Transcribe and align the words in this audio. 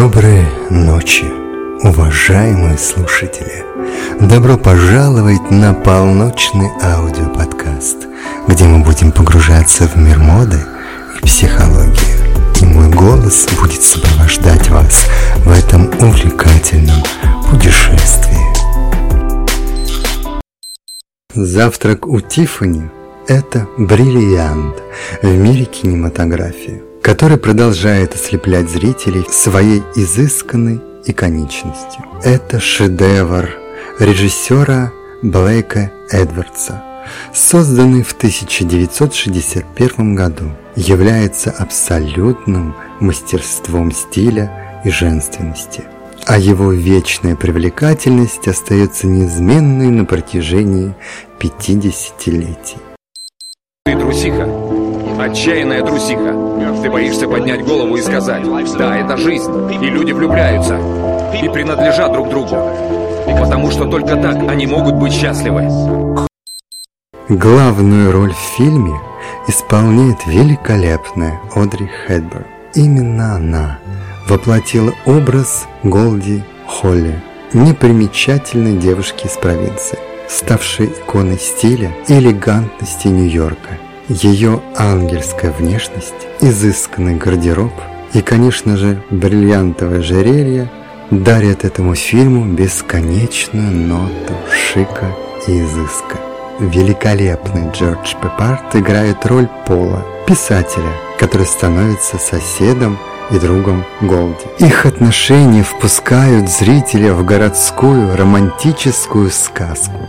Доброй 0.00 0.46
ночи, 0.70 1.26
уважаемые 1.82 2.78
слушатели! 2.78 3.66
Добро 4.18 4.56
пожаловать 4.56 5.50
на 5.50 5.74
полночный 5.74 6.70
аудиоподкаст, 6.82 8.06
где 8.48 8.64
мы 8.64 8.82
будем 8.82 9.12
погружаться 9.12 9.86
в 9.86 9.96
мир 9.96 10.18
моды 10.18 10.58
и 11.18 11.26
психологии. 11.26 12.62
И 12.62 12.64
мой 12.64 12.88
голос 12.88 13.46
будет 13.60 13.82
сопровождать 13.82 14.70
вас 14.70 15.06
в 15.44 15.50
этом 15.50 15.90
увлекательном 16.00 17.02
путешествии. 17.50 18.40
Завтрак 21.34 22.06
у 22.06 22.20
Тиффани– 22.22 22.88
это 23.28 23.68
бриллиант 23.76 24.82
в 25.20 25.26
мире 25.28 25.66
кинематографии– 25.66 26.84
который 27.02 27.38
продолжает 27.38 28.14
ослеплять 28.14 28.68
зрителей 28.68 29.24
своей 29.30 29.82
изысканной 29.96 30.80
иконичностью. 31.04 32.04
Это 32.22 32.60
шедевр 32.60 33.50
режиссера 33.98 34.92
Блейка 35.22 35.90
Эдвардса, 36.10 36.82
созданный 37.34 38.02
в 38.02 38.12
1961 38.12 40.14
году, 40.14 40.50
является 40.76 41.50
абсолютным 41.50 42.74
мастерством 43.00 43.92
стиля 43.92 44.82
и 44.84 44.90
женственности, 44.90 45.84
а 46.26 46.38
его 46.38 46.72
вечная 46.72 47.36
привлекательность 47.36 48.48
остается 48.48 49.06
неизменной 49.06 49.88
на 49.88 50.04
протяжении 50.04 50.94
50-летий. 51.38 52.78
Ты 53.84 53.98
трусиха, 53.98 54.46
отчаянная 55.24 55.82
трусиха. 55.82 56.34
Ты 56.82 56.90
боишься 56.90 57.28
поднять 57.28 57.64
голову 57.64 57.96
и 57.96 58.02
сказать, 58.02 58.42
да, 58.78 58.96
это 58.96 59.16
жизнь, 59.16 59.50
и 59.72 59.90
люди 59.90 60.12
влюбляются, 60.12 60.78
и 61.34 61.48
принадлежат 61.48 62.12
друг 62.12 62.28
другу, 62.28 62.56
потому 63.38 63.70
что 63.70 63.86
только 63.86 64.16
так 64.16 64.36
они 64.48 64.66
могут 64.66 64.94
быть 64.94 65.12
счастливы. 65.12 65.68
Главную 67.28 68.12
роль 68.12 68.32
в 68.32 68.56
фильме 68.56 68.98
исполняет 69.46 70.26
великолепная 70.26 71.40
Одри 71.54 71.86
Хедберн. 71.86 72.46
Именно 72.74 73.36
она 73.36 73.78
воплотила 74.28 74.92
образ 75.06 75.66
Голди 75.82 76.42
Холли, 76.66 77.20
непримечательной 77.52 78.76
девушки 78.76 79.26
из 79.26 79.32
провинции, 79.32 79.98
ставшей 80.28 80.86
иконой 80.86 81.38
стиля 81.38 81.92
и 82.08 82.14
элегантности 82.14 83.08
Нью-Йорка– 83.08 83.78
ее 84.10 84.60
ангельская 84.76 85.52
внешность, 85.52 86.26
изысканный 86.40 87.14
гардероб 87.14 87.72
и, 88.12 88.20
конечно 88.22 88.76
же, 88.76 89.00
бриллиантовое 89.10 90.00
ожерелье 90.00 90.68
дарят 91.12 91.64
этому 91.64 91.94
фильму 91.94 92.44
бесконечную 92.44 93.70
ноту 93.70 94.34
шика 94.50 95.06
и 95.46 95.60
изыска. 95.60 96.18
Великолепный 96.58 97.70
Джордж 97.70 98.14
Пепард 98.20 98.74
играет 98.74 99.24
роль 99.26 99.48
Пола, 99.64 100.04
писателя, 100.26 100.92
который 101.18 101.46
становится 101.46 102.18
соседом 102.18 102.98
и 103.30 103.38
другом 103.38 103.84
Голди. 104.00 104.44
Их 104.58 104.86
отношения 104.86 105.62
впускают 105.62 106.50
зрителя 106.50 107.14
в 107.14 107.24
городскую 107.24 108.16
романтическую 108.16 109.30
сказку, 109.30 110.00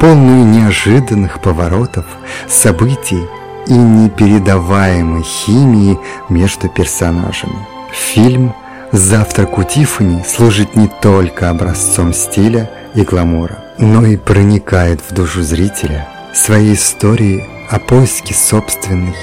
полную 0.00 0.44
неожиданных 0.46 1.40
поворотов, 1.40 2.04
событий 2.48 3.24
и 3.66 3.72
непередаваемой 3.72 5.22
химии 5.22 5.98
между 6.28 6.68
персонажами. 6.68 7.66
Фильм 7.92 8.54
«Завтрак 8.92 9.58
у 9.58 9.64
Тиффани» 9.64 10.22
служит 10.26 10.76
не 10.76 10.88
только 10.88 11.50
образцом 11.50 12.12
стиля 12.12 12.70
и 12.94 13.02
гламура, 13.02 13.58
но 13.78 14.04
и 14.04 14.16
проникает 14.16 15.00
в 15.00 15.12
душу 15.12 15.42
зрителя 15.42 16.06
своей 16.32 16.74
историей 16.74 17.44
о 17.70 17.78
поиске 17.78 18.34
собственной 18.34 19.16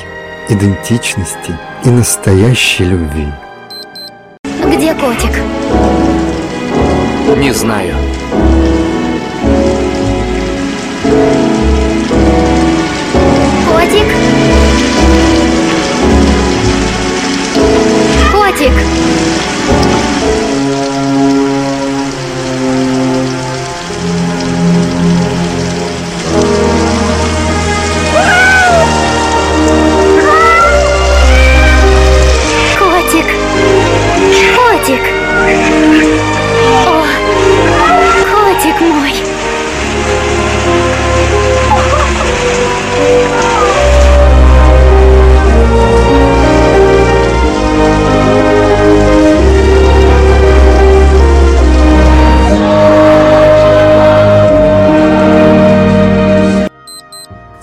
идентичности 0.50 1.58
и 1.86 1.90
настоящей 1.90 2.86
любви. 2.86 3.28
Где 4.66 4.94
котик? 4.96 5.32
Не 7.38 7.54
знаю. 7.54 7.96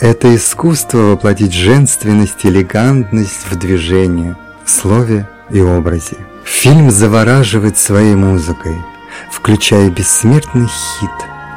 Это 0.00 0.34
искусство 0.34 0.98
воплотить 0.98 1.52
женственность 1.52 2.46
элегантность 2.46 3.46
в 3.50 3.56
движении, 3.56 4.34
в 4.64 4.70
слове 4.70 5.28
и 5.50 5.60
образе. 5.60 6.16
Фильм 6.42 6.90
завораживает 6.90 7.76
своей 7.76 8.14
музыкой, 8.14 8.76
включая 9.30 9.90
бессмертный 9.90 10.68
хит 10.68 11.10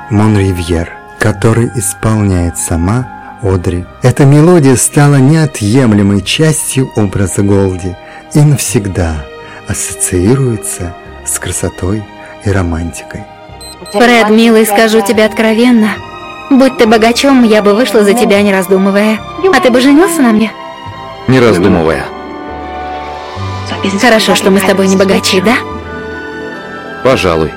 «Мон 0.10 0.38
Ривьер», 0.38 0.92
который 1.20 1.70
исполняет 1.76 2.58
сама 2.58 3.40
Одри. 3.42 3.86
Эта 4.02 4.26
мелодия 4.26 4.76
стала 4.76 5.16
неотъемлемой 5.16 6.22
частью 6.22 6.92
образа 6.98 7.44
Голди 7.44 7.96
и 8.34 8.40
навсегда 8.42 9.26
ассоциируется 9.70 10.94
с 11.26 11.40
красотой 11.40 12.04
и 12.44 12.52
романтикой. 12.52 13.24
Фред, 13.94 14.30
милый, 14.32 14.66
скажу 14.66 15.02
тебе 15.02 15.24
откровенно. 15.24 15.96
Будь 16.50 16.78
ты 16.78 16.86
богачом, 16.86 17.44
я 17.44 17.62
бы 17.62 17.74
вышла 17.74 18.04
за 18.04 18.14
тебя, 18.14 18.42
не 18.42 18.52
раздумывая. 18.52 19.20
А 19.54 19.60
ты 19.60 19.70
бы 19.70 19.82
женился 19.82 20.22
на 20.22 20.30
мне? 20.30 20.52
Не 21.28 21.40
раздумывая. 21.40 22.06
Хорошо, 24.00 24.36
что 24.36 24.52
мы 24.52 24.60
с 24.60 24.64
тобой 24.64 24.88
не 24.88 24.96
богачи, 24.96 25.42
да? 25.42 25.56
Пожалуй. 27.04 27.52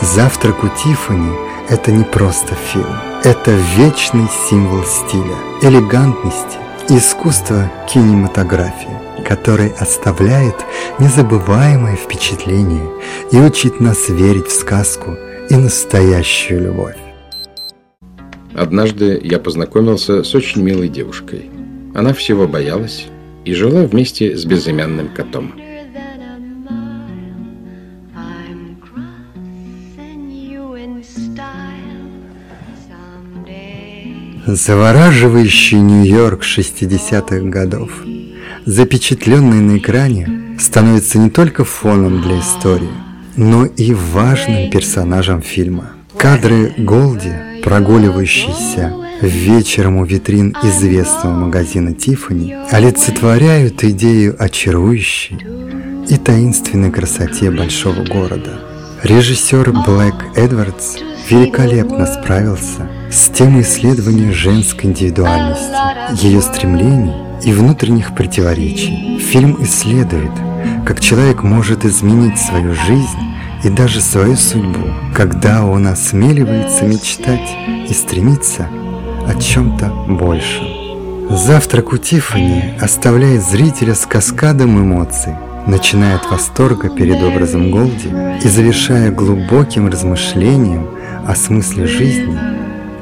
«Завтрак 0.00 0.62
у 0.62 0.68
Тиффани»– 0.68 1.32
это 1.68 1.90
не 1.90 2.04
просто 2.04 2.54
фильм. 2.54 2.96
Это 3.24 3.50
вечный 3.76 4.28
символ 4.48 4.84
стиля, 4.84 5.34
элегантности 5.60 6.56
искусства 6.88 7.70
кинематографии, 7.86 9.22
который 9.26 9.68
оставляет 9.78 10.54
незабываемое 10.98 11.96
впечатление 11.96 12.88
и 13.30 13.36
учит 13.36 13.80
нас 13.80 14.08
верить 14.08 14.46
в 14.46 14.58
сказку 14.58 15.18
и 15.50 15.56
настоящую 15.56 16.64
любовь. 16.64 16.96
Однажды 18.54 19.20
я 19.22 19.38
познакомился 19.38 20.22
с 20.22 20.34
очень 20.34 20.62
милой 20.62 20.88
девушкой. 20.88 21.50
Она 21.94 22.12
всего 22.12 22.46
боялась 22.46 23.06
и 23.44 23.54
жила 23.54 23.84
вместе 23.84 24.36
с 24.36 24.44
безымянным 24.44 25.08
котом. 25.08 25.54
Завораживающий 34.46 35.78
Нью-Йорк 35.78 36.42
60-х 36.42 37.50
годов, 37.50 37.90
запечатленный 38.64 39.60
на 39.60 39.76
экране, 39.76 40.56
становится 40.58 41.18
не 41.18 41.28
только 41.28 41.64
фоном 41.64 42.22
для 42.22 42.40
истории, 42.40 42.88
но 43.38 43.64
и 43.64 43.94
важным 43.94 44.68
персонажем 44.68 45.40
фильма. 45.42 45.92
Кадры 46.16 46.74
Голди, 46.76 47.32
прогуливающиеся 47.62 48.92
вечером 49.22 49.98
у 49.98 50.04
витрин 50.04 50.56
известного 50.64 51.34
магазина 51.34 51.94
Тиффани, 51.94 52.56
олицетворяют 52.70 53.84
идею 53.84 54.34
о 54.38 54.48
чарующей 54.48 55.38
и 56.08 56.16
таинственной 56.16 56.90
красоте 56.90 57.52
большого 57.52 58.04
города. 58.04 58.60
Режиссер 59.04 59.70
Блэк 59.86 60.34
Эдвардс 60.34 60.96
великолепно 61.30 62.06
справился 62.06 62.90
с 63.10 63.28
темой 63.28 63.62
исследования 63.62 64.32
женской 64.32 64.90
индивидуальности, 64.90 66.26
ее 66.26 66.42
стремлений 66.42 67.27
и 67.44 67.52
внутренних 67.52 68.14
противоречий. 68.14 69.18
Фильм 69.18 69.56
исследует, 69.62 70.32
как 70.84 71.00
человек 71.00 71.42
может 71.42 71.84
изменить 71.84 72.38
свою 72.38 72.74
жизнь 72.74 73.18
и 73.64 73.68
даже 73.68 74.00
свою 74.00 74.36
судьбу, 74.36 74.88
когда 75.14 75.64
он 75.64 75.86
осмеливается 75.86 76.84
мечтать 76.84 77.56
и 77.88 77.92
стремиться 77.92 78.68
о 79.26 79.34
чем-то 79.40 79.88
большем. 80.08 80.66
Завтрак 81.30 81.92
у 81.92 81.98
Тиффани 81.98 82.74
оставляет 82.80 83.44
зрителя 83.44 83.94
с 83.94 84.06
каскадом 84.06 84.80
эмоций, 84.80 85.34
начиная 85.66 86.16
от 86.16 86.30
восторга 86.30 86.88
перед 86.88 87.22
образом 87.22 87.70
Голди 87.70 88.08
и 88.42 88.48
завершая 88.48 89.10
глубоким 89.10 89.88
размышлением 89.88 90.88
о 91.26 91.34
смысле 91.34 91.86
жизни 91.86 92.38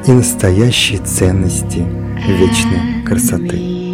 и 0.06 0.10
настоящей 0.10 0.98
ценности 0.98 1.86
вечной 2.26 3.04
красоты. 3.04 3.85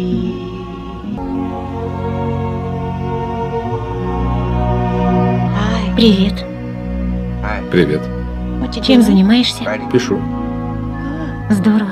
Привет. 5.95 6.43
Привет. 7.69 8.01
Чем 8.83 9.03
занимаешься? 9.03 9.63
Пишу. 9.91 10.19
Здорово. 11.51 11.91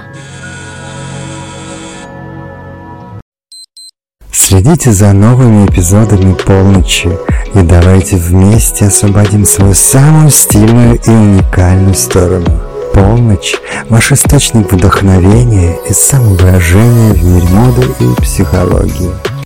Следите 4.31 4.91
за 4.91 5.13
новыми 5.13 5.67
эпизодами 5.67 6.33
полночи 6.33 7.09
и 7.53 7.61
давайте 7.61 8.17
вместе 8.17 8.85
освободим 8.85 9.45
свою 9.45 9.75
самую 9.75 10.31
стильную 10.31 10.95
и 10.95 11.09
уникальную 11.09 11.93
сторону. 11.93 12.59
Полночь– 12.95 13.55
ваш 13.89 14.11
источник 14.11 14.73
вдохновения 14.73 15.77
и 15.87 15.93
самовыражения 15.93 17.13
в 17.13 17.23
мире 17.23 17.47
моды 17.49 17.85
и 17.99 18.21
психологии. 18.21 19.40